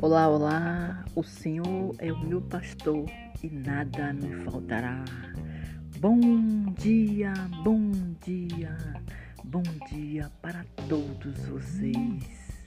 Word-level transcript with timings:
Olá, 0.00 0.28
olá, 0.28 1.04
o 1.16 1.24
Senhor 1.24 1.92
é 1.98 2.12
o 2.12 2.18
meu 2.20 2.40
pastor 2.40 3.04
e 3.42 3.50
nada 3.50 4.12
me 4.12 4.32
faltará. 4.44 5.04
Bom 5.98 6.20
dia, 6.78 7.32
bom 7.64 7.90
dia, 8.24 8.76
bom 9.42 9.62
dia 9.90 10.30
para 10.40 10.64
todos 10.88 11.36
vocês. 11.46 12.62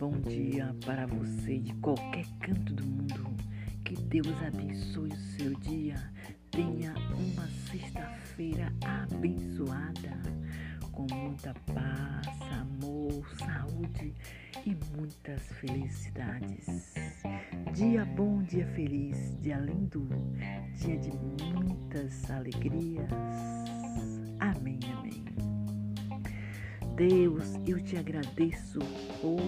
Bom 0.00 0.10
dia 0.22 0.74
para 0.84 1.06
você 1.06 1.58
de 1.58 1.72
qualquer 1.74 2.26
canto 2.40 2.74
do 2.74 2.84
mundo. 2.84 3.36
Que 3.84 3.94
Deus 3.94 4.42
abençoe 4.44 5.10
o 5.10 5.16
seu 5.16 5.54
dia. 5.60 6.10
Tenha 6.50 6.92
uma 7.14 7.46
sexta-feira 7.70 8.72
abençoada, 8.84 10.20
com 10.90 11.06
muita 11.14 11.54
paz, 11.72 12.26
amor, 12.50 13.24
saúde 13.38 14.12
e 14.64 14.76
muitas 14.96 15.42
felicidades. 15.60 16.94
Dia 17.72 18.04
bom, 18.04 18.42
dia 18.42 18.66
feliz, 18.68 19.36
dia 19.40 19.58
lindo, 19.58 20.08
dia 20.74 20.96
de 20.96 21.10
muitas 21.54 22.30
alegrias. 22.30 23.10
Amém, 24.40 24.78
amém. 24.96 25.24
Deus, 26.96 27.54
eu 27.66 27.80
te 27.82 27.96
agradeço 27.96 28.80
por 29.20 29.40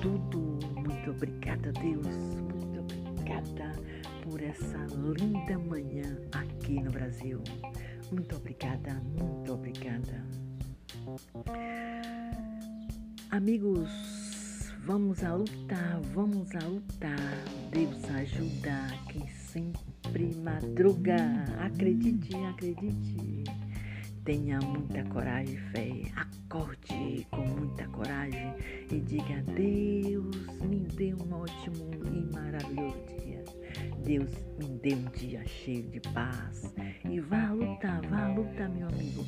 tudo. 0.00 0.58
Muito 0.74 1.10
obrigada, 1.10 1.72
Deus. 1.72 2.06
Muito 2.06 2.80
obrigada 2.80 3.72
por 4.22 4.42
essa 4.42 4.78
linda 5.18 5.58
manhã 5.58 6.18
aqui 6.32 6.80
no 6.80 6.90
Brasil. 6.90 7.42
Muito 8.10 8.36
obrigada, 8.36 8.94
muito 9.18 9.52
obrigada. 9.52 10.24
Amigos, 13.30 14.25
Vamos 14.86 15.24
a 15.24 15.34
lutar, 15.34 16.00
vamos 16.14 16.48
a 16.54 16.64
lutar. 16.64 17.18
Deus 17.72 18.04
ajuda 18.04 18.86
quem 19.08 19.26
sempre 19.26 20.32
madruga. 20.36 21.16
Acredite, 21.58 22.36
acredite. 22.36 23.42
Tenha 24.24 24.60
muita 24.60 25.02
coragem, 25.06 25.56
fé. 25.72 25.90
Acorde 26.14 27.26
com 27.32 27.44
muita 27.44 27.88
coragem 27.88 28.54
e 28.88 29.00
diga: 29.00 29.42
Deus 29.56 30.46
me 30.62 30.86
dê 30.94 31.12
um 31.14 31.34
ótimo 31.34 31.90
e 32.14 32.32
maravilhoso 32.32 33.04
dia. 33.18 33.44
Deus 34.04 34.30
me 34.56 34.68
dê 34.78 34.94
um 34.94 35.10
dia 35.16 35.44
cheio 35.46 35.82
de 35.90 35.98
paz. 36.12 36.72
E 37.10 37.18
vá 37.18 37.50
lutar, 37.50 38.00
vá 38.06 38.28
lutar, 38.28 38.68
meu 38.68 38.86
amigo. 38.86 39.26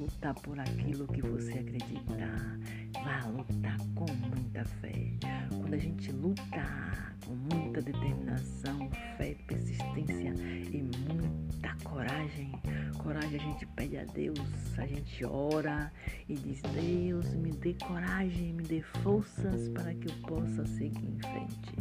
Lutar 0.00 0.34
por 0.36 0.58
aquilo 0.58 1.06
que 1.08 1.20
você 1.20 1.58
acredita. 1.58 2.58
Vá 3.04 3.26
lutar 3.26 3.76
com 3.94 4.06
muita 4.28 4.64
fé. 4.80 5.10
Quando 5.50 5.74
a 5.74 5.78
gente 5.78 6.10
luta 6.10 7.14
com 7.26 7.34
muita 7.34 7.82
determinação, 7.82 8.90
fé, 9.18 9.36
persistência 9.46 10.32
e 10.72 10.82
muita 11.06 11.76
coragem, 11.84 12.50
coragem 12.96 13.38
a 13.38 13.42
gente 13.42 13.66
pede 13.66 13.98
a 13.98 14.04
Deus, 14.04 14.40
a 14.78 14.86
gente 14.86 15.22
ora 15.26 15.92
e 16.26 16.34
diz: 16.34 16.62
Deus, 16.62 17.34
me 17.34 17.50
dê 17.50 17.74
coragem, 17.74 18.54
me 18.54 18.62
dê 18.62 18.80
forças 19.02 19.68
para 19.68 19.92
que 19.92 20.08
eu 20.08 20.14
possa 20.26 20.64
seguir 20.66 21.08
em 21.08 21.18
frente. 21.20 21.74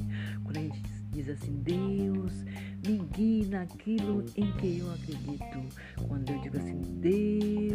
Quando 0.43 0.57
a 0.57 0.61
gente 0.61 0.81
diz 1.11 1.29
assim: 1.29 1.55
Deus, 1.61 2.43
me 2.85 2.97
guie 3.15 3.45
naquilo 3.45 4.25
em 4.35 4.51
que 4.53 4.79
eu 4.79 4.91
acredito. 4.91 6.05
Quando 6.07 6.29
eu 6.31 6.41
digo 6.41 6.57
assim: 6.57 6.79
Deus, 6.99 7.68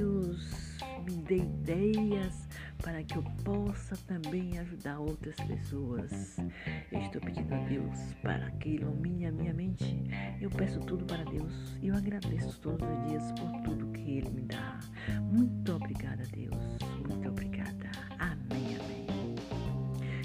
ideias 1.36 2.48
para 2.82 3.02
que 3.02 3.16
eu 3.16 3.22
possa 3.44 3.96
também 4.06 4.58
ajudar 4.58 4.98
outras 4.98 5.36
pessoas. 5.36 6.36
Eu 6.92 7.00
estou 7.00 7.20
pedindo 7.20 7.54
a 7.54 7.58
Deus 7.58 7.98
para 8.22 8.50
que 8.52 8.70
ilumine 8.70 9.26
a 9.26 9.32
minha 9.32 9.54
mente. 9.54 10.04
Eu 10.40 10.50
peço 10.50 10.80
tudo 10.80 11.04
para 11.04 11.24
Deus 11.24 11.52
e 11.82 11.88
eu 11.88 11.96
agradeço 11.96 12.60
todos 12.60 12.86
os 12.86 13.08
dias 13.08 13.22
por 13.32 13.62
tudo 13.62 13.92
que 13.92 14.18
Ele 14.18 14.30
me 14.30 14.42
dá. 14.42 14.80
Muito 15.22 15.74
obrigada, 15.74 16.24
Deus. 16.32 16.56
Muito 17.08 17.28
obrigada. 17.28 17.90
Amém, 18.18 18.76
amém. 18.76 19.06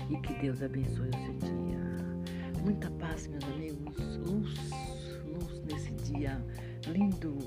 E 0.09 0.17
que 0.21 0.33
Deus 0.41 0.61
abençoe 0.61 1.09
o 1.09 1.13
seu 1.13 1.37
dia. 1.37 2.63
Muita 2.63 2.89
paz, 2.91 3.27
meus 3.27 3.43
amigos. 3.45 4.17
Luz, 4.17 4.69
luz 5.25 5.61
nesse 5.65 5.91
dia 6.11 6.43
lindo. 6.87 7.37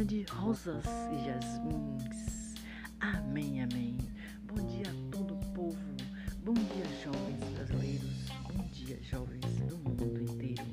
Manhã 0.00 0.06
de 0.06 0.22
rosas 0.32 0.84
e 1.12 1.26
jasmins. 1.26 2.54
Amém, 3.00 3.62
amém. 3.62 3.98
Bom 4.44 4.66
dia 4.66 4.86
a 4.88 5.10
todo 5.14 5.34
o 5.34 5.52
povo. 5.52 5.76
Bom 6.42 6.54
dia, 6.54 6.86
jovens 7.04 7.44
brasileiros. 7.54 8.30
Bom 8.50 8.64
dia, 8.72 8.98
jovens 9.02 9.40
do 9.68 9.76
mundo 9.76 10.22
inteiro. 10.22 10.64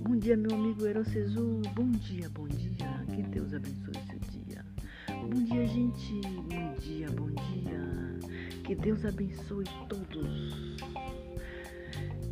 Bom 0.00 0.16
dia, 0.16 0.34
meu 0.34 0.54
amigo 0.54 0.86
Erocezu. 0.86 1.60
Bom 1.74 1.90
dia, 1.90 2.30
bom 2.30 2.48
dia. 2.48 3.04
Que 3.14 3.22
Deus 3.22 3.52
abençoe 3.52 4.02
seu 4.08 4.18
dia. 4.30 4.64
Bom 5.08 5.44
dia, 5.44 5.66
gente. 5.66 6.20
Bom 6.48 6.74
dia, 6.78 7.10
bom 7.10 7.28
dia. 7.28 8.62
Que 8.64 8.74
Deus 8.74 9.04
abençoe 9.04 9.64
todos. 9.90 10.76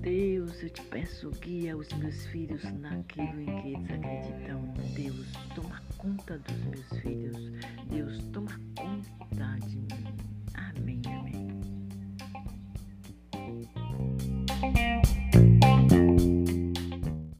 Deus, 0.01 0.63
eu 0.63 0.71
te 0.71 0.83
peço, 0.85 1.31
guia 1.43 1.77
os 1.77 1.93
meus 1.93 2.25
filhos 2.29 2.63
naquilo 2.81 3.39
em 3.39 3.61
que 3.61 3.69
eles 3.75 3.91
acreditam. 3.91 4.75
Deus, 4.95 5.27
toma 5.55 5.88
dos 6.37 6.57
meus 6.65 7.01
filhos. 7.03 7.58